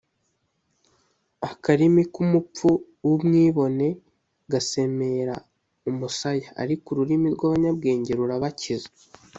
akarimi 1.51 2.03
k’umupfu 2.13 2.67
w’umwibone 3.07 3.87
gasemera 4.51 5.35
umusaya, 5.89 6.47
ariko 6.61 6.85
ururimi 6.89 7.27
rw’abanyabwenge 7.35 8.11
rurabakiza 8.19 8.89